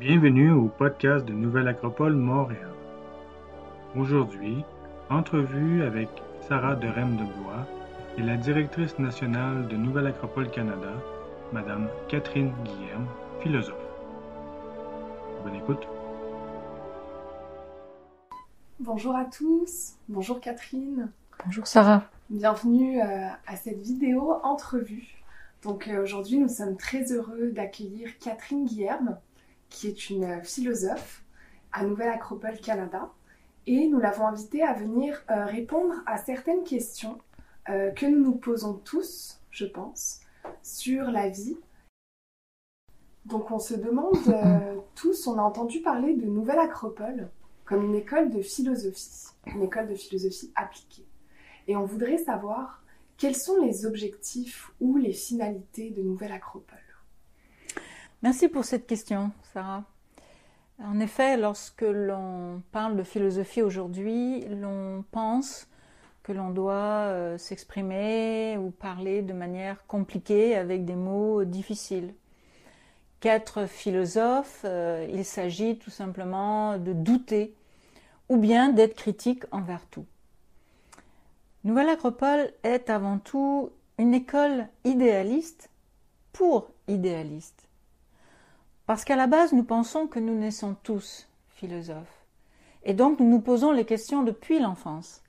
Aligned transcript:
Bienvenue 0.00 0.50
au 0.50 0.68
podcast 0.68 1.26
de 1.26 1.34
Nouvelle 1.34 1.68
Acropole 1.68 2.14
Montréal. 2.14 2.72
Aujourd'hui, 3.94 4.64
entrevue 5.10 5.82
avec 5.82 6.08
Sarah 6.48 6.76
de 6.76 6.88
Rennes 6.88 7.18
de 7.18 7.24
Bois 7.24 7.66
et 8.16 8.22
la 8.22 8.38
directrice 8.38 8.98
nationale 8.98 9.68
de 9.68 9.76
Nouvelle 9.76 10.06
Acropole 10.06 10.50
Canada, 10.50 10.94
Madame 11.52 11.88
Catherine 12.08 12.54
Guillerme, 12.64 13.06
philosophe. 13.42 13.74
Bonne 15.44 15.56
écoute. 15.56 15.86
Bonjour 18.80 19.14
à 19.14 19.26
tous, 19.26 19.98
bonjour 20.08 20.40
Catherine. 20.40 21.10
Bonjour 21.44 21.66
Sarah. 21.66 22.04
Bienvenue 22.30 23.02
euh, 23.02 23.28
à 23.46 23.56
cette 23.56 23.82
vidéo 23.82 24.32
entrevue. 24.42 25.22
Donc 25.62 25.86
euh, 25.86 26.02
aujourd'hui, 26.02 26.38
nous 26.38 26.48
sommes 26.48 26.78
très 26.78 27.12
heureux 27.12 27.50
d'accueillir 27.52 28.18
Catherine 28.18 28.64
Guillerme, 28.64 29.18
qui 29.72 29.88
est 29.88 30.10
une 30.10 30.42
philosophe 30.44 31.24
à 31.72 31.84
Nouvelle 31.84 32.10
Acropole 32.10 32.60
Canada. 32.60 33.10
Et 33.66 33.88
nous 33.88 33.98
l'avons 33.98 34.26
invitée 34.26 34.62
à 34.62 34.74
venir 34.74 35.22
euh, 35.30 35.44
répondre 35.46 35.94
à 36.06 36.18
certaines 36.18 36.64
questions 36.64 37.18
que 37.94 38.06
nous 38.06 38.18
nous 38.18 38.34
posons 38.34 38.74
tous, 38.74 39.40
je 39.52 39.66
pense, 39.66 40.18
sur 40.64 41.12
la 41.12 41.28
vie. 41.28 41.56
Donc 43.24 43.52
on 43.52 43.60
se 43.60 43.74
demande 43.74 44.18
tous, 44.96 45.28
on 45.28 45.38
a 45.38 45.42
entendu 45.42 45.80
parler 45.80 46.16
de 46.16 46.26
Nouvelle 46.26 46.58
Acropole 46.58 47.30
comme 47.64 47.84
une 47.84 47.94
école 47.94 48.30
de 48.30 48.42
philosophie, 48.42 49.28
une 49.46 49.62
école 49.62 49.88
de 49.88 49.94
philosophie 49.94 50.52
appliquée. 50.56 51.06
Et 51.68 51.76
on 51.76 51.84
voudrait 51.84 52.18
savoir 52.18 52.82
quels 53.16 53.36
sont 53.36 53.62
les 53.62 53.86
objectifs 53.86 54.72
ou 54.80 54.96
les 54.96 55.12
finalités 55.12 55.90
de 55.90 56.02
Nouvelle 56.02 56.32
Acropole. 56.32 56.78
Merci 58.22 58.46
pour 58.46 58.64
cette 58.64 58.86
question, 58.86 59.32
Sarah. 59.52 59.82
En 60.78 61.00
effet, 61.00 61.36
lorsque 61.36 61.82
l'on 61.82 62.62
parle 62.70 62.96
de 62.96 63.02
philosophie 63.02 63.62
aujourd'hui, 63.62 64.44
l'on 64.48 65.04
pense 65.10 65.68
que 66.22 66.30
l'on 66.30 66.50
doit 66.50 67.08
euh, 67.08 67.36
s'exprimer 67.36 68.56
ou 68.58 68.70
parler 68.70 69.22
de 69.22 69.32
manière 69.32 69.84
compliquée 69.88 70.54
avec 70.54 70.84
des 70.84 70.94
mots 70.94 71.42
difficiles. 71.42 72.14
Qu'être 73.18 73.66
philosophe, 73.66 74.60
euh, 74.64 75.04
il 75.12 75.24
s'agit 75.24 75.76
tout 75.78 75.90
simplement 75.90 76.78
de 76.78 76.92
douter 76.92 77.56
ou 78.28 78.36
bien 78.36 78.68
d'être 78.68 78.94
critique 78.94 79.42
envers 79.50 79.84
tout. 79.86 80.06
Nouvelle 81.64 81.88
Acropole 81.88 82.52
est 82.62 82.88
avant 82.88 83.18
tout 83.18 83.70
une 83.98 84.14
école 84.14 84.68
idéaliste 84.84 85.70
pour 86.32 86.70
idéalistes. 86.86 87.68
Parce 88.92 89.06
qu'à 89.06 89.16
la 89.16 89.26
base, 89.26 89.54
nous 89.54 89.64
pensons 89.64 90.06
que 90.06 90.18
nous 90.18 90.34
naissons 90.34 90.76
tous 90.82 91.26
philosophes. 91.48 92.26
Et 92.84 92.92
donc, 92.92 93.20
nous 93.20 93.26
nous 93.26 93.40
posons 93.40 93.72
les 93.72 93.86
questions 93.86 94.22
depuis 94.22 94.58
l'enfance. 94.58 95.22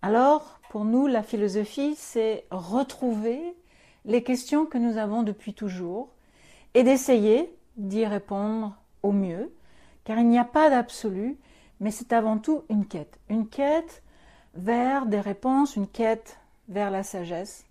Alors, 0.00 0.58
pour 0.70 0.86
nous, 0.86 1.06
la 1.06 1.22
philosophie, 1.22 1.94
c'est 1.98 2.46
retrouver 2.50 3.54
les 4.06 4.22
questions 4.22 4.64
que 4.64 4.78
nous 4.78 4.96
avons 4.96 5.22
depuis 5.22 5.52
toujours 5.52 6.08
et 6.72 6.82
d'essayer 6.82 7.54
d'y 7.76 8.06
répondre 8.06 8.74
au 9.02 9.12
mieux, 9.12 9.52
car 10.04 10.18
il 10.18 10.26
n'y 10.26 10.38
a 10.38 10.44
pas 10.44 10.70
d'absolu, 10.70 11.36
mais 11.80 11.90
c'est 11.90 12.14
avant 12.14 12.38
tout 12.38 12.62
une 12.70 12.86
quête. 12.86 13.18
Une 13.28 13.50
quête 13.50 14.02
vers 14.54 15.04
des 15.04 15.20
réponses, 15.20 15.76
une 15.76 15.88
quête 15.88 16.38
vers 16.70 16.90
la 16.90 17.02
sagesse, 17.02 17.66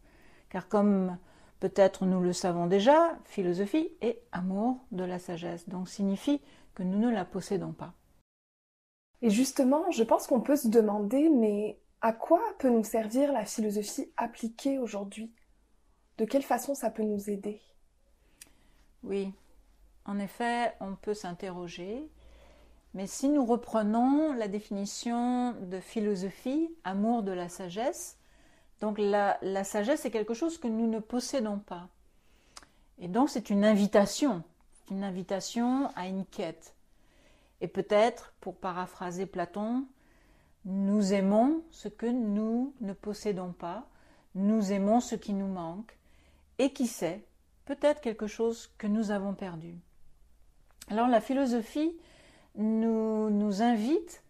car 0.52 0.68
comme 0.68 1.18
peut-être 1.60 2.06
nous 2.06 2.22
le 2.22 2.34
savons 2.34 2.68
déjà, 2.68 3.18
philosophie 3.26 3.90
est 4.02 4.22
amour 4.32 4.86
de 4.92 5.04
la 5.04 5.20
sagesse, 5.20 5.68
donc 5.68 5.90
signifie 5.90 6.42
que 6.76 6.84
nous 6.84 7.00
ne 7.00 7.10
la 7.10 7.26
possédons 7.26 7.74
pas. 7.74 7.94
Et 9.22 9.30
justement, 9.30 9.90
je 9.92 10.04
pense 10.04 10.28
qu'on 10.28 10.42
peut 10.42 10.56
se 10.56 10.68
demander, 10.68 11.30
mais 11.30 11.80
à 12.02 12.14
quoi 12.14 12.42
peut 12.60 12.70
nous 12.70 12.84
servir 12.84 13.32
la 13.32 13.46
philosophie 13.46 14.12
appliquée 14.16 14.78
aujourd'hui? 14.78 15.34
De 16.18 16.26
quelle 16.26 16.44
façon 16.44 16.76
ça 16.76 16.92
peut 16.92 17.04
nous 17.04 17.30
aider? 17.30 17.62
Oui, 19.04 19.34
en 20.06 20.20
effet, 20.20 20.74
on 20.80 20.96
peut 20.96 21.14
s'interroger. 21.14 22.08
Mais 22.94 23.08
si 23.08 23.30
nous 23.30 23.46
reprenons 23.46 24.34
la 24.34 24.48
définition 24.48 25.54
de 25.62 25.80
philosophie, 25.80 26.70
amour 26.84 27.24
de 27.24 27.32
la 27.32 27.50
sagesse, 27.50 28.17
donc 28.80 28.98
la, 29.00 29.64
sagesse 29.64 30.06
est 30.06 30.12
quelque 30.12 30.34
chose 30.34 30.58
que 30.58 30.68
nous 30.68 30.88
ne 30.88 31.00
possédons 31.00 31.60
pas. 31.60 31.88
Et 33.00 33.08
donc 33.08 33.30
c'est 33.30 33.50
une 33.50 33.66
invitation, 33.66 34.44
une 34.92 35.04
invitation 35.04 35.90
à 35.96 36.08
une 36.08 36.26
quête. 36.26 36.74
Et 37.62 37.68
peut-être, 37.68 38.34
pour 38.40 38.56
paraphraser 38.56 39.26
Platon, 39.26 39.86
nous 40.66 41.14
aimons 41.14 41.64
ce 41.72 41.88
que 41.88 42.06
nous 42.06 42.74
ne 42.82 42.94
possédons 42.94 43.52
pas, 43.52 43.88
nous 44.36 44.72
aimons 44.72 45.00
ce 45.00 45.16
qui 45.16 45.34
nous 45.34 45.48
manque, 45.48 45.98
et 46.60 46.72
qui 46.72 46.88
sait, 46.88 47.24
peut-être 47.66 48.02
quelque 48.02 48.28
chose 48.28 48.72
que 48.78 48.88
nous 48.88 49.12
avons 49.12 49.34
perdu. 49.34 49.76
Alors 50.90 51.08
la 51.08 51.22
philosophie, 51.22 51.96
nous, 52.56 53.30
nous 53.30 53.62
invite 53.62 54.24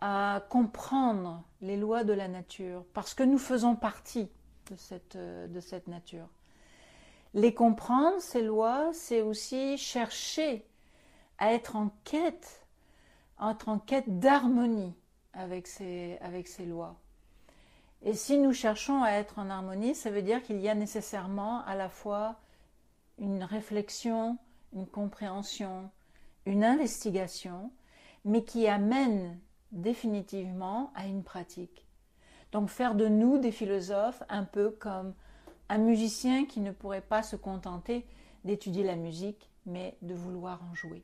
à 0.00 0.42
comprendre 0.50 1.42
les 1.60 1.76
lois 1.76 2.04
de 2.04 2.12
la 2.12 2.28
nature, 2.28 2.84
parce 2.92 3.14
que 3.14 3.22
nous 3.22 3.38
faisons 3.38 3.76
partie 3.76 4.28
de 4.70 4.76
cette, 4.76 5.16
de 5.16 5.60
cette 5.60 5.88
nature. 5.88 6.28
Les 7.34 7.54
comprendre, 7.54 8.20
ces 8.20 8.42
lois, 8.42 8.90
c'est 8.92 9.22
aussi 9.22 9.76
chercher 9.78 10.66
à 11.38 11.52
être 11.52 11.76
en 11.76 11.90
quête, 12.04 12.66
être 13.42 13.68
en 13.68 13.78
quête 13.78 14.18
d'harmonie 14.18 14.94
avec 15.32 15.66
ces, 15.66 16.18
avec 16.20 16.48
ces 16.48 16.64
lois. 16.64 16.96
Et 18.02 18.14
si 18.14 18.38
nous 18.38 18.52
cherchons 18.52 19.02
à 19.02 19.10
être 19.10 19.38
en 19.38 19.50
harmonie, 19.50 19.94
ça 19.94 20.10
veut 20.10 20.22
dire 20.22 20.42
qu'il 20.42 20.60
y 20.60 20.68
a 20.68 20.74
nécessairement 20.74 21.64
à 21.64 21.74
la 21.74 21.88
fois 21.88 22.36
une 23.18 23.42
réflexion, 23.42 24.38
une 24.74 24.86
compréhension, 24.86 25.90
une 26.44 26.64
investigation, 26.64 27.70
mais 28.24 28.44
qui 28.44 28.68
amène 28.68 29.38
définitivement 29.72 30.92
à 30.94 31.06
une 31.06 31.22
pratique. 31.22 31.86
Donc 32.52 32.68
faire 32.68 32.94
de 32.94 33.06
nous 33.06 33.38
des 33.38 33.52
philosophes 33.52 34.22
un 34.28 34.44
peu 34.44 34.70
comme 34.70 35.14
un 35.68 35.78
musicien 35.78 36.46
qui 36.46 36.60
ne 36.60 36.72
pourrait 36.72 37.00
pas 37.00 37.22
se 37.22 37.36
contenter 37.36 38.06
d'étudier 38.44 38.84
la 38.84 38.96
musique, 38.96 39.50
mais 39.66 39.96
de 40.02 40.14
vouloir 40.14 40.62
en 40.70 40.74
jouer. 40.74 41.02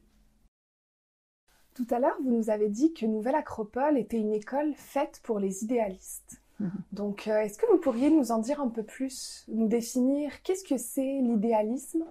Tout 1.74 1.86
à 1.90 1.98
l'heure, 1.98 2.16
vous 2.22 2.30
nous 2.30 2.50
avez 2.50 2.68
dit 2.68 2.92
que 2.92 3.06
Nouvelle 3.06 3.34
Acropole 3.34 3.98
était 3.98 4.18
une 4.18 4.32
école 4.32 4.74
faite 4.74 5.20
pour 5.22 5.38
les 5.38 5.64
idéalistes. 5.64 6.42
Donc, 6.92 7.26
euh, 7.28 7.40
est-ce 7.40 7.58
que 7.58 7.66
vous 7.70 7.78
pourriez 7.78 8.10
nous 8.10 8.30
en 8.30 8.38
dire 8.38 8.60
un 8.60 8.68
peu 8.68 8.82
plus, 8.82 9.44
nous 9.48 9.68
définir 9.68 10.42
qu'est-ce 10.42 10.64
que 10.64 10.76
c'est 10.76 11.20
l'idéalisme 11.20 12.04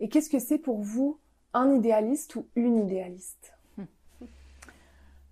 et 0.00 0.08
qu'est-ce 0.08 0.30
que 0.30 0.38
c'est 0.38 0.58
pour 0.58 0.80
vous 0.80 1.18
un 1.52 1.74
idéaliste 1.74 2.34
ou 2.36 2.46
une 2.56 2.78
idéaliste? 2.78 3.53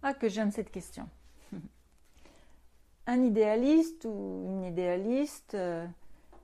Ah, 0.03 0.15
que 0.15 0.29
j'aime 0.29 0.51
cette 0.51 0.71
question. 0.71 1.09
Un 3.07 3.23
idéaliste 3.23 4.05
ou 4.05 4.45
une 4.49 4.65
idéaliste 4.65 5.55
euh, 5.55 5.87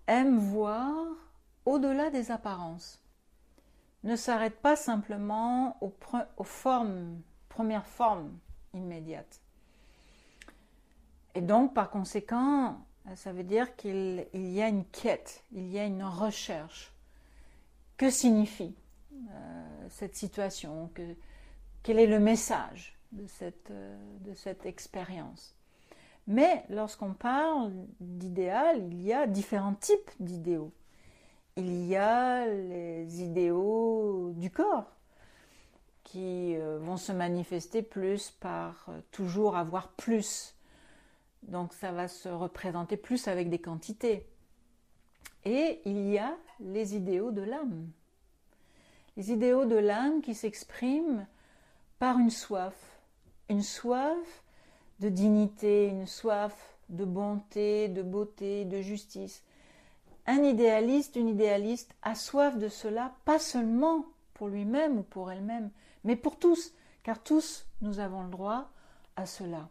aime 0.07 0.39
voir 0.39 1.07
au-delà 1.65 2.11
des 2.11 2.31
apparences. 2.31 3.01
Ne 4.05 4.17
s'arrête 4.17 4.61
pas 4.61 4.77
simplement 4.77 5.77
aux, 5.81 6.45
formes, 6.45 7.21
premières 7.49 7.87
formes 7.87 8.37
immédiates. 8.75 9.41
Et 11.35 11.41
donc, 11.41 11.75
par 11.75 11.91
conséquent, 11.91 12.81
ça 13.15 13.33
veut 13.33 13.45
dire 13.45 13.75
qu'il 13.77 14.27
y 14.35 14.63
a 14.63 14.69
une 14.69 14.85
quête, 14.85 15.45
il 15.53 15.69
y 15.69 15.79
a 15.79 15.85
une 15.85 16.05
recherche. 16.05 16.93
Que 17.97 18.11
signifie 18.11 18.75
euh, 19.13 19.87
cette 19.91 20.17
situation? 20.17 20.91
Que, 20.95 21.03
Quel 21.83 21.99
est 21.99 22.07
le 22.07 22.21
message? 22.21 22.98
De 23.13 23.27
cette, 23.27 23.71
euh, 23.71 23.97
de 24.21 24.35
cette 24.35 24.67
expérience 24.67 25.55
Mais 26.27 26.65
lorsqu'on 26.71 27.15
parle 27.15 27.73
d'idéal, 28.01 28.83
il 28.91 29.03
y 29.03 29.13
a 29.13 29.27
différents 29.27 29.75
types 29.75 30.11
d'idéaux. 30.21 30.73
Il 31.57 31.87
y 31.87 31.97
a 31.97 32.47
les 32.47 33.23
idéaux 33.23 34.33
du 34.37 34.51
corps 34.51 34.93
qui 36.05 36.57
euh, 36.57 36.79
vont 36.79 36.97
se 36.97 37.13
manifester 37.13 37.83
plus 37.83 38.31
par 38.31 38.89
toujours 39.11 39.57
avoir 39.57 39.89
plus. 39.93 40.55
Donc 41.43 41.73
ça 41.75 41.93
va 41.93 42.09
se 42.09 42.29
représenter 42.29 42.97
plus 42.97 43.29
avec 43.29 43.51
des 43.51 43.59
quantités. 43.59 44.27
Et 45.45 45.81
il 45.85 46.09
y 46.09 46.19
a 46.19 46.37
les 46.61 46.95
idéaux 46.95 47.31
de 47.31 47.43
l'âme 47.43 47.89
les 49.19 49.33
idéaux 49.33 49.65
de 49.65 49.75
l'âme 49.75 50.23
qui 50.23 50.33
s'expriment 50.33 51.27
par 51.99 52.21
une 52.21 52.31
soif, 52.31 52.98
une 53.49 53.63
soif 53.63 54.43
de 55.01 55.09
dignité, 55.09 55.87
une 55.87 56.07
soif 56.07 56.79
de 56.89 57.05
bonté, 57.05 57.89
de 57.89 58.03
beauté, 58.03 58.65
de 58.65 58.81
justice. 58.81 59.43
Un 60.27 60.43
idéaliste, 60.43 61.17
une 61.17 61.29
idéaliste 61.29 61.95
a 62.03 62.15
soif 62.15 62.59
de 62.59 62.69
cela, 62.69 63.15
pas 63.25 63.39
seulement 63.39 64.05
pour 64.35 64.49
lui-même 64.49 64.99
ou 64.99 65.03
pour 65.03 65.31
elle-même, 65.31 65.71
mais 66.05 66.17
pour 66.17 66.39
tous, 66.39 66.73
car 67.03 67.23
tous 67.23 67.67
nous 67.81 68.01
avons 68.01 68.25
le 68.25 68.31
droit 68.31 68.71
à 69.17 69.27
cela. 69.27 69.69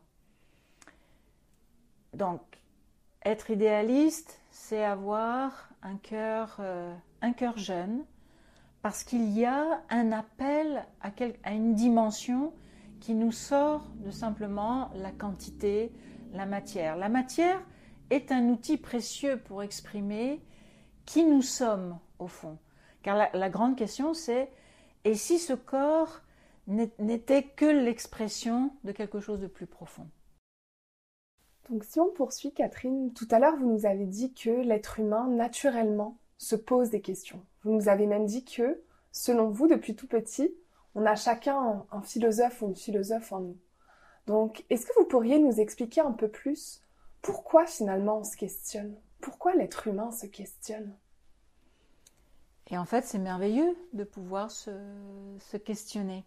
Donc, 2.13 2.41
être 3.23 3.49
idéaliste, 3.49 4.39
c'est 4.51 4.83
avoir 4.83 5.69
un 5.83 5.97
cœur, 5.97 6.57
euh, 6.59 6.95
jeune, 7.55 8.03
parce 8.81 9.03
qu'il 9.03 9.29
y 9.29 9.45
a 9.45 9.81
un 9.89 10.11
appel 10.11 10.85
à, 11.01 11.53
une 11.53 11.75
dimension 11.75 12.53
qui 12.99 13.13
nous 13.13 13.31
sort 13.31 13.87
de 14.03 14.11
simplement 14.11 14.89
la 14.95 15.11
quantité, 15.11 15.91
la 16.33 16.45
matière. 16.45 16.97
La 16.97 17.09
matière 17.09 17.61
est 18.09 18.31
un 18.31 18.49
outil 18.49 18.77
précieux 18.77 19.39
pour 19.45 19.63
exprimer 19.63 20.41
qui 21.05 21.23
nous 21.23 21.41
sommes 21.41 21.99
au 22.19 22.27
fond. 22.27 22.57
Car 23.03 23.29
la, 23.33 23.49
grande 23.49 23.77
question 23.77 24.13
c'est, 24.13 24.51
et 25.03 25.15
si 25.15 25.39
ce 25.39 25.53
corps 25.53 26.21
n'était 26.67 27.43
que 27.43 27.65
l'expression 27.65 28.71
de 28.83 28.91
quelque 28.91 29.19
chose 29.19 29.39
de 29.39 29.47
plus 29.47 29.67
profond? 29.67 30.07
Donc 31.69 31.83
si 31.83 31.99
on 31.99 32.09
poursuit 32.09 32.51
Catherine, 32.53 33.13
tout 33.13 33.27
à 33.31 33.39
l'heure 33.39 33.57
vous 33.57 33.69
nous 33.69 33.85
avez 33.85 34.05
dit 34.05 34.33
que 34.33 34.49
l'être 34.49 34.99
humain 34.99 35.27
naturellement 35.27 36.17
se 36.37 36.55
pose 36.55 36.89
des 36.89 37.01
questions. 37.01 37.41
Vous 37.63 37.71
nous 37.71 37.89
avez 37.89 38.07
même 38.07 38.25
dit 38.25 38.45
que, 38.45 38.81
selon 39.11 39.49
vous, 39.49 39.67
depuis 39.67 39.95
tout 39.95 40.07
petit, 40.07 40.53
on 40.97 41.05
a 41.05 41.15
chacun 41.15 41.85
un 41.91 42.01
philosophe 42.01 42.63
ou 42.63 42.69
une 42.69 42.75
philosophe 42.75 43.31
en 43.31 43.41
nous. 43.41 43.57
Donc, 44.25 44.65
est-ce 44.71 44.87
que 44.87 44.93
vous 44.97 45.05
pourriez 45.05 45.37
nous 45.37 45.59
expliquer 45.59 46.01
un 46.01 46.11
peu 46.11 46.27
plus 46.27 46.81
pourquoi 47.21 47.67
finalement 47.67 48.17
on 48.17 48.23
se 48.23 48.35
questionne? 48.35 48.95
Pourquoi 49.21 49.53
l'être 49.53 49.85
humain 49.87 50.11
se 50.11 50.25
questionne? 50.25 50.91
Et 52.71 52.79
en 52.79 52.85
fait, 52.85 53.05
c'est 53.05 53.19
merveilleux 53.19 53.77
de 53.93 54.03
pouvoir 54.03 54.49
se, 54.49 54.71
questionner. 55.63 56.25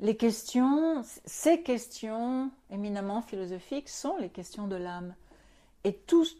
Les 0.00 0.16
questions, 0.16 1.02
ces 1.26 1.62
questions 1.62 2.50
éminemment 2.70 3.20
philosophiques 3.20 3.90
sont 3.90 4.16
les 4.16 4.30
questions 4.30 4.68
de 4.68 4.76
l'âme. 4.76 5.14
Et 5.84 5.92
tous, 5.94 6.34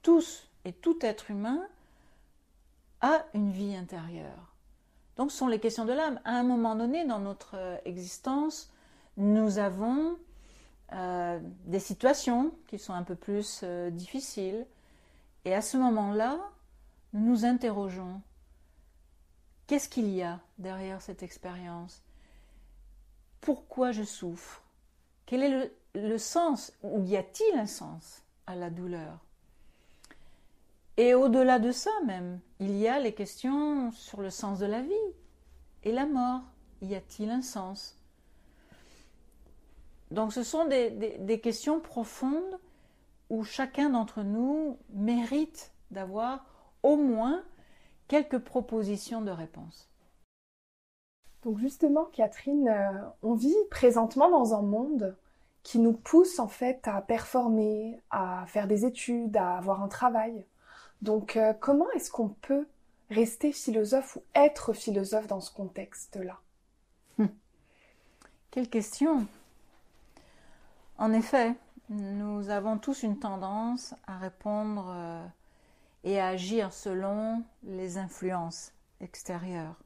tous 0.00 0.48
et 0.64 0.72
tout 0.72 0.98
être 1.02 1.30
humain 1.30 1.68
a 3.02 3.26
une 3.34 3.52
vie 3.52 3.76
intérieure. 3.76 4.57
Donc 5.18 5.32
ce 5.32 5.38
sont 5.38 5.48
les 5.48 5.60
questions 5.60 5.84
de 5.84 5.92
l'âme. 5.92 6.20
À 6.24 6.32
un 6.32 6.44
moment 6.44 6.76
donné 6.76 7.04
dans 7.04 7.18
notre 7.18 7.80
existence, 7.84 8.72
nous 9.16 9.58
avons 9.58 10.16
euh, 10.92 11.38
des 11.66 11.80
situations 11.80 12.52
qui 12.68 12.78
sont 12.78 12.94
un 12.94 13.02
peu 13.02 13.16
plus 13.16 13.60
euh, 13.62 13.90
difficiles. 13.90 14.66
Et 15.44 15.54
à 15.54 15.60
ce 15.60 15.76
moment-là, 15.76 16.38
nous 17.12 17.20
nous 17.20 17.44
interrogeons. 17.44 18.22
Qu'est-ce 19.66 19.88
qu'il 19.88 20.08
y 20.08 20.22
a 20.22 20.40
derrière 20.56 21.02
cette 21.02 21.22
expérience? 21.22 22.02
Pourquoi 23.40 23.92
je 23.92 24.04
souffre? 24.04 24.62
Quel 25.26 25.42
est 25.42 25.72
le 25.94 26.18
sens? 26.18 26.72
Ou 26.82 27.02
y 27.04 27.16
a-t-il 27.16 27.58
un 27.58 27.66
sens 27.66 28.22
à 28.46 28.54
la 28.54 28.70
douleur? 28.70 29.18
Et 30.98 31.14
au-delà 31.14 31.60
de 31.60 31.70
ça 31.70 31.92
même, 32.06 32.40
il 32.58 32.76
y 32.76 32.88
a 32.88 32.98
les 32.98 33.14
questions 33.14 33.92
sur 33.92 34.20
le 34.20 34.30
sens 34.30 34.58
de 34.58 34.66
la 34.66 34.82
vie 34.82 34.92
et 35.84 35.92
la 35.92 36.06
mort. 36.06 36.42
Y 36.82 36.96
a-t-il 36.96 37.30
un 37.30 37.40
sens? 37.40 37.96
Donc 40.10 40.32
ce 40.32 40.42
sont 40.42 40.66
des, 40.66 41.40
questions 41.40 41.78
profondes 41.78 42.58
où 43.30 43.44
chacun 43.44 43.90
d'entre 43.90 44.24
nous 44.24 44.76
mérite 44.90 45.72
d'avoir 45.92 46.44
au 46.82 46.96
moins 46.96 47.44
quelques 48.08 48.38
propositions 48.40 49.22
de 49.22 49.30
réponse. 49.30 49.88
Donc 51.44 51.58
justement, 51.58 52.06
Catherine, 52.06 52.68
euh, 52.68 52.90
on 53.22 53.34
vit 53.34 53.54
présentement 53.70 54.30
dans 54.30 54.52
un 54.52 54.62
monde 54.62 55.16
qui 55.62 55.78
nous 55.78 55.92
pousse 55.92 56.40
en 56.40 56.48
fait 56.48 56.88
à 56.88 57.00
performer, 57.02 58.00
à 58.10 58.46
faire 58.48 58.66
des 58.66 58.84
études, 58.84 59.36
à 59.36 59.58
avoir 59.58 59.80
un 59.80 59.88
travail. 59.88 60.44
Donc 61.02 61.36
euh, 61.36 61.52
comment 61.52 61.90
est-ce 61.92 62.10
qu'on 62.10 62.28
peut 62.28 62.66
rester 63.10 63.52
philosophe 63.52 64.16
ou 64.16 64.22
être 64.34 64.72
philosophe 64.72 65.26
dans 65.26 65.40
ce 65.40 65.52
contexte-là? 65.52 66.38
Hum. 67.18 67.30
Quelle 68.50 68.68
question 68.68 69.26
en 71.00 71.12
effet, 71.12 71.54
nous 71.90 72.50
avons 72.50 72.76
tous 72.76 73.04
une 73.04 73.20
tendance 73.20 73.94
à 74.08 74.18
répondre 74.18 74.86
euh, 74.90 75.24
et 76.02 76.18
à 76.18 76.28
agir 76.28 76.72
selon 76.72 77.44
les 77.62 77.98
influences 77.98 78.72
extérieures. 79.00 79.76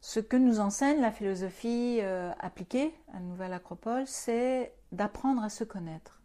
Ce 0.00 0.18
que 0.18 0.38
nous 0.38 0.60
enseigne 0.60 1.02
la 1.02 1.12
philosophie 1.12 1.98
euh, 2.00 2.32
appliquée 2.40 2.94
à 3.12 3.20
Nouvelle 3.20 3.52
Acropole, 3.52 4.06
c'est 4.06 4.72
d'apprendre 4.92 5.42
à 5.42 5.50
se 5.50 5.62
connaître. 5.62 6.22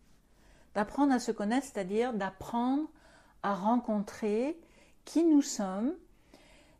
D'apprendre 0.75 1.11
à 1.13 1.19
se 1.19 1.33
connaître, 1.33 1.67
c'est-à-dire 1.67 2.13
d'apprendre 2.13 2.87
à 3.45 3.53
rencontrer 3.53 4.59
qui 5.05 5.23
nous 5.23 5.43
sommes, 5.43 5.93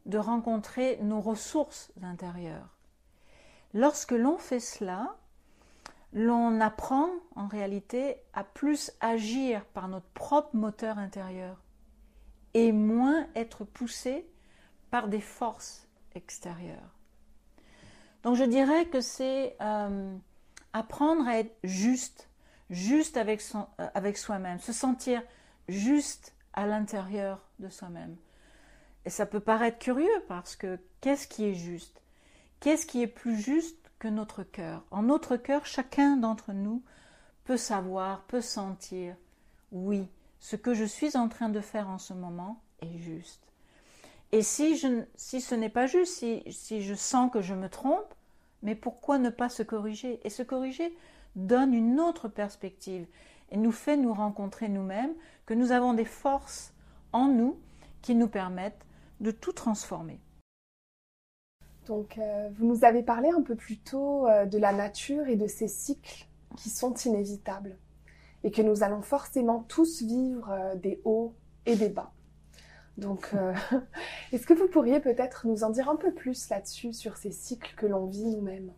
de 0.08 0.18
rencontrer 0.18 0.98
nos 1.04 1.22
ressources 1.22 1.92
intérieures. 2.02 2.76
Lorsque 3.76 4.14
l'on 4.14 4.40
fait 4.40 4.60
cela, 4.60 5.16
l'on 6.12 6.60
apprend 6.62 7.10
en 7.36 7.46
réalité 7.46 8.16
à 8.34 8.44
plus 8.44 8.92
agir 9.00 9.64
par 9.66 9.88
notre 9.88 10.08
propre 10.16 10.56
moteur 10.56 10.98
intérieur 10.98 11.62
et 12.56 12.72
moins 12.72 13.28
être 13.36 13.64
poussé 13.64 14.28
par 14.90 15.08
des 15.08 15.22
forces 15.22 15.88
extérieures. 16.16 16.96
Donc 18.24 18.38
je 18.38 18.44
dirais 18.44 18.88
que 18.88 19.02
c'est 19.02 19.56
euh, 19.62 20.18
apprendre 20.74 21.28
à 21.28 21.38
être 21.38 21.56
juste, 21.64 22.28
juste 22.72 23.18
avec, 23.18 23.44
euh, 23.54 23.88
avec 23.94 24.18
soi-même, 24.18 24.58
se 24.60 24.74
sentir 24.74 25.22
juste 25.68 26.35
à 26.56 26.66
l'intérieur 26.66 27.40
de 27.60 27.70
soi-même. 27.70 28.16
Et 29.06 29.10
ça 29.10 29.28
peut 29.28 29.40
paraître 29.40 29.78
curieux 29.78 30.24
parce 30.28 30.56
que 30.56 30.80
qu'est-ce 31.02 31.28
qui 31.28 31.46
est 31.46 31.54
juste? 31.54 32.02
Qu'est-ce 32.60 32.88
qui 32.88 33.04
est 33.04 33.08
plus 33.08 33.40
juste 33.40 33.92
que 34.00 34.08
notre 34.08 34.42
cœur? 34.42 34.84
En 34.90 35.04
notre 35.04 35.38
cœur, 35.38 35.66
chacun 35.66 36.18
d'entre 36.18 36.54
nous 36.54 36.82
peut 37.44 37.58
savoir, 37.58 38.24
peut 38.24 38.42
sentir, 38.42 39.16
oui, 39.72 40.08
ce 40.40 40.56
que 40.56 40.74
je 40.74 40.86
suis 40.86 41.16
en 41.16 41.30
train 41.30 41.50
de 41.50 41.60
faire 41.60 41.88
en 41.90 42.00
ce 42.00 42.14
moment 42.14 42.62
est 42.82 42.98
juste. 42.98 43.42
Et 44.32 44.42
si, 44.42 44.78
je, 44.78 45.04
si 45.16 45.42
ce 45.42 45.54
n'est 45.54 45.70
pas 45.70 45.86
juste, 45.86 46.14
si, 46.14 46.44
si 46.52 46.82
je 46.82 46.96
sens 46.96 47.32
que 47.32 47.42
je 47.42 47.54
me 47.54 47.70
trompe, 47.70 48.14
mais 48.64 48.76
pourquoi 48.76 49.20
ne 49.20 49.30
pas 49.30 49.50
se 49.50 49.62
corriger? 49.62 50.20
Et 50.24 50.30
se 50.30 50.42
corriger 50.42 50.98
donne 51.36 51.74
une 51.74 52.00
autre 52.00 52.28
perspective 52.28 53.06
et 53.50 53.58
nous 53.58 53.72
fait 53.72 53.98
nous 53.98 54.14
rencontrer 54.14 54.70
nous-mêmes, 54.70 55.14
que 55.46 55.54
nous 55.54 55.72
avons 55.72 55.94
des 55.94 56.06
forces 56.06 56.74
en 57.14 57.28
nous 57.28 57.58
qui 58.02 58.16
nous 58.16 58.28
permettent 58.28 58.86
de 59.20 59.32
tout 59.32 59.54
transformer. 59.54 60.20
Donc, 61.86 62.18
euh, 62.18 62.50
vous 62.56 62.66
nous 62.66 62.84
avez 62.84 63.04
parlé 63.04 63.30
un 63.30 63.42
peu 63.42 63.56
plus 63.56 63.78
tôt 63.78 64.28
euh, 64.28 64.46
de 64.46 64.58
la 64.58 64.74
nature 64.74 65.28
et 65.28 65.36
de 65.36 65.48
ces 65.48 65.68
cycles 65.68 66.28
qui 66.58 66.70
sont 66.70 66.94
inévitables 66.94 67.78
et 68.44 68.52
que 68.52 68.62
nous 68.62 68.84
allons 68.84 69.02
forcément 69.02 69.66
tous 69.68 70.02
vivre 70.02 70.50
euh, 70.52 70.76
des 70.76 71.02
hauts 71.06 71.34
et 71.66 71.76
des 71.76 71.90
bas. 71.90 72.12
Donc, 72.98 73.34
est-ce 74.32 74.48
que 74.48 74.54
vous 74.54 74.68
pourriez 74.68 75.00
peut-être 75.00 75.48
nous 75.48 75.64
en 75.64 75.70
dire 75.70 75.90
un 75.90 75.98
peu 75.98 76.14
plus 76.14 76.50
là-dessus, 76.50 76.94
sur 76.94 77.18
ces 77.18 77.32
cycles 77.32 77.74
que 77.76 77.86
l'on 77.86 78.06
vit 78.06 78.26
nous-mêmes? 78.26 78.72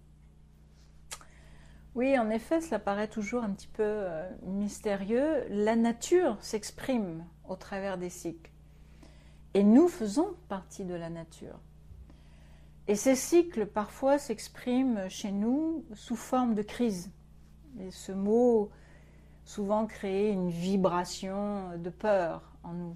Oui, 1.97 2.15
en 2.19 2.29
effet, 2.29 2.61
cela 2.61 2.77
paraît 2.77 3.07
toujours 3.07 3.43
un 3.43 3.49
petit 3.49 3.67
peu 3.67 4.05
mystérieux. 4.43 5.43
La 5.49 5.75
nature 5.75 6.37
s'exprime 6.41 7.25
au 7.49 7.55
travers 7.55 7.97
des 7.97 8.11
cycles. 8.11 8.51
Et 9.55 9.63
nous 9.63 9.87
faisons 9.87 10.35
partie 10.47 10.85
de 10.85 10.93
la 10.93 11.09
nature. 11.09 11.59
Et 12.87 12.93
ces 12.93 13.15
cycles 13.15 13.65
parfois 13.65 14.19
s'expriment 14.19 15.09
chez 15.09 15.31
nous 15.31 15.85
sous 15.95 16.15
forme 16.15 16.53
de 16.53 16.61
crise. 16.61 17.09
Et 17.79 17.89
ce 17.89 18.11
mot 18.11 18.69
souvent 19.43 19.87
crée 19.87 20.29
une 20.29 20.51
vibration 20.51 21.79
de 21.79 21.89
peur 21.89 22.43
en 22.61 22.73
nous. 22.73 22.95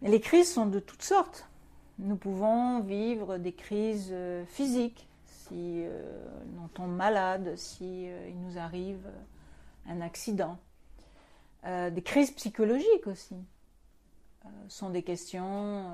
Les 0.00 0.22
crises 0.22 0.54
sont 0.54 0.64
de 0.64 0.80
toutes 0.80 1.02
sortes. 1.02 1.50
Nous 1.98 2.16
pouvons 2.16 2.80
vivre 2.80 3.36
des 3.36 3.52
crises 3.52 4.08
euh, 4.10 4.46
physiques, 4.46 5.06
si 5.48 5.82
euh, 5.84 6.02
on 6.62 6.68
tombe 6.68 6.94
malade, 6.94 7.56
si 7.56 8.08
euh, 8.08 8.28
il 8.28 8.40
nous 8.40 8.58
arrive 8.58 9.06
un 9.88 10.00
accident. 10.00 10.58
des 11.64 12.02
crises 12.02 12.32
psychologiques 12.32 13.06
aussi. 13.06 13.36
sont 14.68 14.90
des 14.90 15.02
questions 15.02 15.92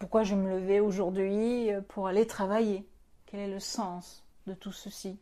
pourquoi 0.00 0.24
je 0.24 0.34
me 0.34 0.48
levais 0.48 0.80
aujourd'hui 0.80 1.70
euh, 1.70 1.82
pour 1.82 2.08
aller 2.08 2.26
travailler? 2.26 2.88
Quel 3.26 3.40
est 3.40 3.52
le 3.52 3.60
sens 3.60 4.24
de 4.46 4.54
tout 4.54 4.72
ceci? 4.72 5.18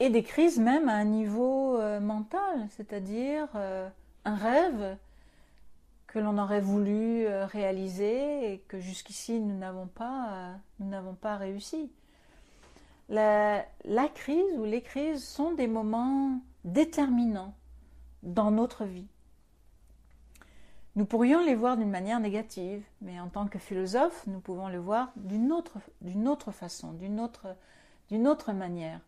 Et 0.00 0.08
des 0.08 0.22
crises 0.22 0.58
même 0.58 0.88
à 0.88 0.94
un 0.94 1.04
niveau 1.04 1.78
euh, 1.78 2.00
mental, 2.00 2.66
c'est-à-dire 2.70 3.46
euh, 3.54 3.88
un 4.24 4.34
rêve 4.34 4.96
que 6.14 6.20
l'on 6.20 6.38
aurait 6.38 6.60
voulu 6.60 7.26
euh, 7.26 7.44
réaliser 7.44 8.52
et 8.52 8.58
que 8.68 8.78
jusqu'ici 8.78 9.40
nous 9.40 9.58
n'avons 9.58 9.88
pas, 9.88 10.28
euh, 10.30 10.54
nous 10.78 10.88
n'avons 10.88 11.14
pas 11.14 11.36
réussi. 11.36 11.90
La, 13.08 13.64
crise 14.14 14.56
ou 14.56 14.64
les 14.64 14.80
crises 14.80 15.24
sont 15.24 15.54
des 15.54 15.66
moments 15.66 16.40
déterminants 16.62 17.52
dans 18.22 18.52
notre 18.52 18.84
vie. 18.84 19.08
Nous 20.94 21.04
pourrions 21.04 21.44
les 21.44 21.56
voir 21.56 21.76
d'une 21.76 21.90
manière 21.90 22.20
négative, 22.20 22.84
mais 23.00 23.18
en 23.18 23.28
tant 23.28 23.48
que 23.48 23.58
philosophe, 23.58 24.24
nous 24.28 24.38
pouvons 24.38 24.68
les 24.68 24.78
voir 24.78 25.10
d'une 25.16 25.50
autre, 25.50 25.78
d'une 26.00 26.28
autre 26.28 26.52
façon, 26.52 26.92
d'une 26.92 27.18
autre, 27.18 27.56
d'une 28.08 28.28
autre 28.28 28.52
manière. 28.52 29.00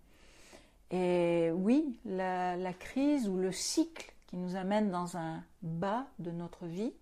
Et 0.90 1.52
oui, 1.54 2.00
la, 2.04 2.72
crise 2.72 3.28
ou 3.28 3.36
le 3.36 3.52
cycle 3.52 4.12
qui 4.26 4.36
nous 4.36 4.56
amène 4.56 4.90
dans 4.90 5.16
un 5.16 5.42
bas 5.62 6.06
de 6.18 6.30
notre 6.30 6.66
vie, 6.66 6.92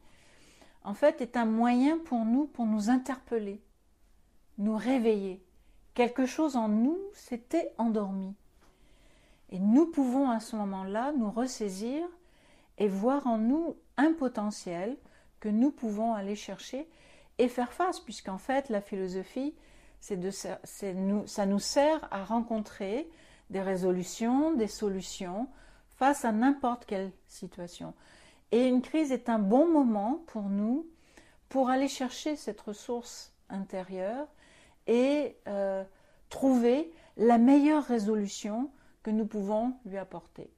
en 0.84 0.94
fait, 0.94 1.20
est 1.20 1.36
un 1.36 1.46
moyen 1.46 1.98
pour 1.98 2.24
nous, 2.24 2.46
pour 2.46 2.66
nous 2.66 2.90
interpeller, 2.90 3.62
nous 4.58 4.76
réveiller. 4.76 5.42
Quelque 5.94 6.26
chose 6.26 6.56
en 6.56 6.68
nous 6.68 6.98
s'était 7.14 7.72
endormi. 7.78 8.34
Et 9.50 9.58
nous 9.58 9.86
pouvons 9.86 10.30
à 10.30 10.40
ce 10.40 10.56
moment-là 10.56 11.12
nous 11.16 11.30
ressaisir 11.30 12.06
et 12.78 12.88
voir 12.88 13.26
en 13.26 13.38
nous 13.38 13.76
un 13.96 14.12
potentiel 14.12 14.96
que 15.40 15.48
nous 15.48 15.70
pouvons 15.70 16.14
aller 16.14 16.36
chercher 16.36 16.88
et 17.38 17.48
faire 17.48 17.72
face, 17.72 18.00
puisqu'en 18.00 18.38
fait 18.38 18.68
la 18.68 18.80
philosophie, 18.80 19.54
c'est 20.00 20.16
de, 20.16 20.30
nous, 20.94 21.26
ça 21.26 21.46
nous 21.46 21.58
sert 21.58 22.06
à 22.10 22.24
rencontrer 22.24 23.08
des 23.50 23.62
résolutions, 23.62 24.52
des 24.54 24.66
solutions 24.68 25.48
face 25.96 26.24
à 26.24 26.32
n'importe 26.32 26.86
quelle 26.86 27.12
situation. 27.26 27.94
Et 28.52 28.68
une 28.68 28.82
crise 28.82 29.12
est 29.12 29.28
un 29.28 29.38
bon 29.38 29.66
moment 29.70 30.22
pour 30.26 30.44
nous 30.44 30.86
pour 31.48 31.70
aller 31.70 31.88
chercher 31.88 32.36
cette 32.36 32.60
ressource 32.60 33.32
intérieure 33.48 34.26
et 34.86 35.36
euh, 35.46 35.84
trouver 36.28 36.92
la 37.16 37.38
meilleure 37.38 37.84
résolution 37.84 38.70
que 39.02 39.10
nous 39.10 39.26
pouvons 39.26 39.74
lui 39.84 39.98
apporter. 39.98 40.50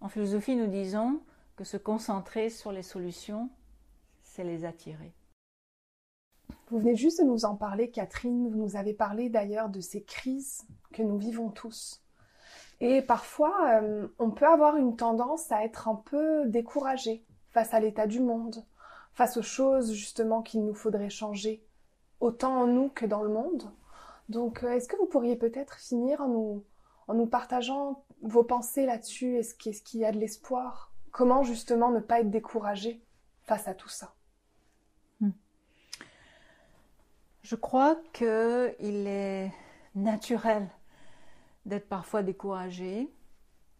En 0.00 0.08
philosophie, 0.08 0.56
nous 0.56 0.66
disons 0.66 1.20
que 1.56 1.64
se 1.64 1.76
concentrer 1.76 2.50
sur 2.50 2.72
les 2.72 2.82
solutions, 2.82 3.50
c'est 4.22 4.44
les 4.44 4.64
attirer. 4.64 5.12
Vous 6.70 6.78
venez 6.78 6.96
juste 6.96 7.20
de 7.20 7.26
nous 7.26 7.44
en 7.44 7.54
parler, 7.54 7.90
Catherine. 7.90 8.48
Vous 8.48 8.56
nous 8.56 8.76
avez 8.76 8.94
parlé 8.94 9.28
d'ailleurs 9.28 9.68
de 9.68 9.80
ces 9.80 10.02
crises 10.02 10.66
que 10.92 11.02
nous 11.02 11.18
vivons 11.18 11.50
tous. 11.50 12.01
Et 12.82 13.00
parfois, 13.00 13.80
euh, 13.80 14.08
on 14.18 14.32
peut 14.32 14.44
avoir 14.44 14.76
une 14.76 14.96
tendance 14.96 15.52
à 15.52 15.64
être 15.64 15.86
un 15.86 15.94
peu 15.94 16.48
découragé 16.48 17.24
face 17.50 17.72
à 17.74 17.78
l'état 17.78 18.08
du 18.08 18.18
monde, 18.18 18.64
face 19.12 19.36
aux 19.36 19.42
choses 19.42 19.92
justement 19.92 20.42
qu'il 20.42 20.64
nous 20.64 20.74
faudrait 20.74 21.08
changer, 21.08 21.62
autant 22.18 22.62
en 22.62 22.66
nous 22.66 22.88
que 22.88 23.06
dans 23.06 23.22
le 23.22 23.28
monde. 23.28 23.70
Donc, 24.28 24.64
euh, 24.64 24.72
est-ce 24.72 24.88
que 24.88 24.96
vous 24.96 25.06
pourriez 25.06 25.36
peut-être 25.36 25.78
finir 25.78 26.22
en 26.22 26.26
nous, 26.26 26.64
en 27.06 27.14
nous 27.14 27.26
partageant 27.26 28.02
vos 28.20 28.42
pensées 28.42 28.84
là-dessus 28.84 29.36
Est-ce 29.36 29.54
qu'il 29.54 30.00
y 30.00 30.04
a 30.04 30.10
de 30.10 30.18
l'espoir? 30.18 30.90
Comment 31.12 31.44
justement 31.44 31.92
ne 31.92 32.00
pas 32.00 32.18
être 32.18 32.30
découragé 32.30 33.00
face 33.44 33.68
à 33.68 33.74
tout 33.74 33.90
ça? 33.90 34.12
Hmm. 35.20 35.30
Je 37.42 37.54
crois 37.54 37.96
qu'il 38.12 39.06
est 39.06 39.52
naturel 39.94 40.68
d'être 41.66 41.88
parfois 41.88 42.22
découragé. 42.22 43.10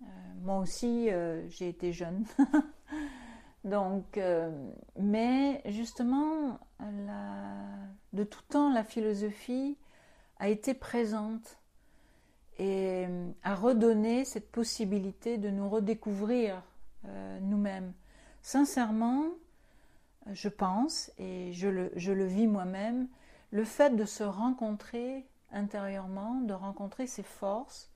Euh, 0.03 0.07
moi 0.41 0.59
aussi, 0.59 1.11
euh, 1.11 1.49
j'ai 1.49 1.69
été 1.69 1.93
jeune. 1.93 2.25
Donc, 3.65 4.19
euh, 4.19 4.51
mais 4.99 5.63
justement, 5.67 6.59
de 8.13 8.25
tout 8.25 8.43
temps, 8.49 8.73
la 8.73 8.83
philosophie 8.83 9.77
a 10.39 10.49
été 10.49 10.75
présente 10.75 11.59
et 12.59 13.07
a 13.45 13.55
redonné 13.55 14.25
cette 14.25 14.51
possibilité 14.51 15.39
de 15.39 15.49
nous 15.49 15.69
redécouvrir 15.69 16.63
nous-mêmes. 17.41 17.93
Sincèrement, 18.43 19.27
je 20.33 20.49
pense, 20.49 21.13
et 21.19 21.53
je 21.53 21.69
le, 21.69 21.93
je 21.95 22.13
le 22.13 22.27
vis 22.27 22.49
moi-même, 22.49 23.09
le 23.53 23.65
fait 23.65 23.95
de 23.95 24.05
se 24.05 24.25
rencontrer 24.25 25.25
intérieurement, 25.53 26.41
de 26.41 26.53
rencontrer 26.55 27.07
ses 27.07 27.23
forces, 27.23 27.91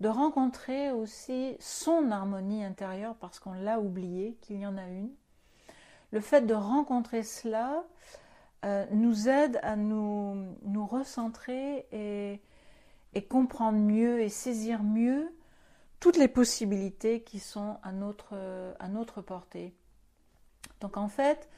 de 0.00 0.08
rencontrer 0.08 0.90
aussi 0.92 1.56
son 1.60 2.10
harmonie 2.10 2.64
intérieure 2.64 3.14
parce 3.16 3.38
qu'on 3.38 3.52
l'a 3.52 3.80
oublié, 3.80 4.36
qu'il 4.40 4.60
y 4.60 4.66
en 4.66 4.76
a 4.76 4.86
une. 4.86 5.10
Le 6.12 6.20
fait 6.20 6.42
de 6.42 6.54
rencontrer 6.54 7.22
cela 7.22 7.84
euh, 8.64 8.86
nous 8.92 9.28
aide 9.28 9.58
à 9.62 9.76
nous, 9.76 10.56
nous 10.62 10.86
recentrer 10.86 11.86
et, 11.92 12.40
et 13.14 13.24
comprendre 13.24 13.78
mieux 13.78 14.20
et 14.20 14.28
saisir 14.28 14.82
mieux 14.82 15.32
toutes 16.00 16.16
les 16.16 16.28
possibilités 16.28 17.22
qui 17.22 17.40
sont 17.40 17.78
à 17.82 17.92
notre, 17.92 18.36
à 18.78 18.88
notre 18.88 19.20
portée. 19.20 19.74
Donc 20.80 20.96
en 20.96 21.08
fait, 21.08 21.48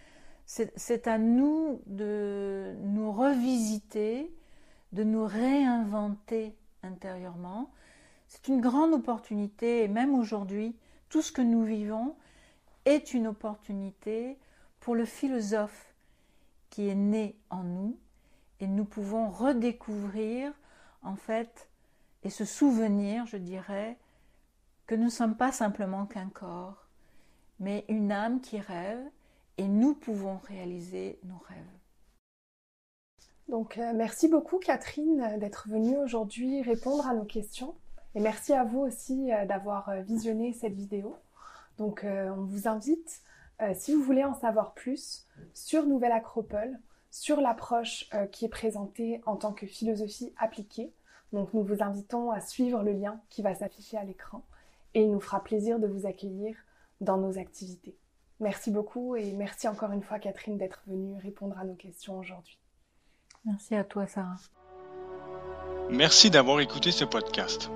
c'est 0.47 1.07
à 1.07 1.19
nous 1.19 1.81
de 1.87 2.75
nous 2.83 3.13
revisiter, 3.13 4.35
de 4.93 5.05
nous 5.05 5.25
réinventer 5.25 6.55
intérieurement. 6.83 7.71
C'est 8.29 8.49
une 8.49 8.61
grande 8.61 8.93
opportunité 8.93 9.85
et 9.85 9.89
même 9.89 10.15
aujourd'hui, 10.15 10.77
tout 11.09 11.23
ce 11.23 11.33
que 11.33 11.43
nous 11.43 11.65
vivons 11.65 12.15
est 12.85 13.13
une 13.13 13.27
opportunité 13.27 14.39
pour 14.81 14.95
le 14.95 15.05
philosophe 15.05 15.95
qui 16.71 16.89
est 16.89 16.95
né 16.95 17.37
en 17.51 17.63
nous 17.63 17.99
et 18.61 18.67
nous 18.67 18.85
pouvons 18.85 19.31
redécouvrir 19.31 20.53
en 21.03 21.17
fait 21.17 21.69
et 22.23 22.31
se 22.31 22.45
souvenir, 22.45 23.27
je 23.27 23.37
dirais, 23.37 23.97
que 24.87 24.95
nous 24.95 25.05
ne 25.05 25.11
sommes 25.11 25.37
pas 25.37 25.53
simplement 25.53 26.07
qu'un 26.07 26.29
corps, 26.29 26.87
mais 27.59 27.85
une 27.89 28.13
âme 28.13 28.41
qui 28.41 28.59
rêve 28.59 29.03
et 29.57 29.69
nous 29.69 29.95
pouvons 29.95 30.39
réaliser 30.39 31.19
nos 31.25 31.39
rêves. 31.49 31.80
Donc 33.51 33.79
euh, 33.79 33.93
merci 33.93 34.29
beaucoup 34.29 34.61
Catherine 34.61 35.37
d'être 35.41 35.67
venue 35.69 35.99
aujourd'hui 35.99 36.63
répondre 36.63 37.09
à 37.09 37.15
nos 37.15 37.25
questions 37.25 37.75
et 38.15 38.21
merci 38.21 38.53
à 38.53 38.63
vous 38.63 38.79
aussi 38.79 39.33
euh, 39.33 39.45
d'avoir 39.45 39.89
euh, 39.89 40.03
visionné 40.03 40.53
cette 40.53 40.75
vidéo. 40.75 41.17
Donc 41.79 42.05
on 42.05 42.45
vous 42.45 42.69
invite, 42.69 43.23
si 43.73 43.95
vous 43.95 44.03
voulez 44.03 44.23
en 44.23 44.35
savoir 44.35 44.75
plus 44.75 45.27
sur 45.55 45.87
Nouvelle 45.87 46.13
Acropole, 46.13 46.79
sur 47.11 47.41
l'approche 47.41 48.07
qui 48.33 48.45
est 48.45 48.51
présentée 48.51 49.23
en 49.25 49.37
tant 49.37 49.55
que 49.55 49.67
philosophie 49.67 50.35
appliquée. 50.37 50.93
Donc 51.33 51.55
nous 51.55 51.63
vous 51.63 51.83
invitons 51.83 52.33
à 52.33 52.43
suivre 52.43 52.83
le 52.83 52.93
lien 52.93 53.19
qui 53.31 53.41
va 53.41 53.55
s'afficher 53.55 53.97
à 53.97 54.05
l'écran 54.05 54.43
et 54.93 55.05
il 55.05 55.11
nous 55.11 55.21
fera 55.21 55.43
plaisir 55.43 55.79
de 55.79 55.87
vous 55.87 56.05
accueillir 56.05 56.55
dans 57.01 57.17
nos 57.17 57.39
activités. 57.39 57.97
Merci 58.41 58.71
beaucoup 58.71 59.17
et 59.17 59.33
merci 59.33 59.67
encore 59.67 59.93
une 59.93 60.03
fois 60.03 60.19
Catherine 60.19 60.59
d'être 60.59 60.83
venue 60.87 61.17
répondre 61.17 61.59
à 61.59 61.65
nos 61.65 61.77
questions 61.77 62.19
aujourd'hui. 62.19 62.60
Merci 63.45 63.75
à 63.75 63.85
toi 63.85 64.07
Sarah. 64.07 64.37
Merci 65.91 66.31
d'avoir 66.31 66.61
écouté 66.61 66.93
ce 66.93 67.05
podcast. 67.05 67.71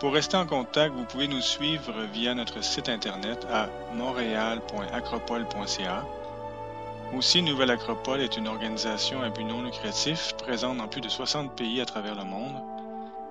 Pour 0.00 0.12
rester 0.12 0.36
en 0.36 0.46
contact, 0.46 0.92
vous 0.94 1.04
pouvez 1.04 1.28
nous 1.28 1.40
suivre 1.40 1.92
via 2.12 2.34
notre 2.34 2.62
site 2.62 2.88
internet 2.88 3.46
à 3.50 3.68
montréal.acropole.ca. 3.94 6.04
Aussi, 7.16 7.42
Nouvelle 7.42 7.70
Acropole 7.70 8.20
est 8.20 8.36
une 8.36 8.48
organisation 8.48 9.22
à 9.22 9.30
but 9.30 9.44
non 9.44 9.62
lucratif 9.62 10.34
présente 10.36 10.76
dans 10.76 10.88
plus 10.88 11.00
de 11.00 11.08
60 11.08 11.56
pays 11.56 11.80
à 11.80 11.86
travers 11.86 12.14
le 12.14 12.24
monde 12.24 12.60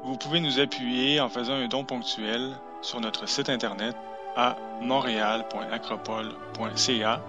vous 0.07 0.15
pouvez 0.15 0.39
nous 0.39 0.59
appuyer 0.59 1.19
en 1.19 1.27
faisant 1.27 1.55
un 1.55 1.67
don 1.67 1.83
ponctuel 1.83 2.55
sur 2.81 3.01
notre 3.01 3.27
site 3.27 3.49
internet 3.49 3.93
à 4.37 4.55
montréal.acropole.ca 4.81 7.21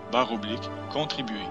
contribuer. 0.93 1.43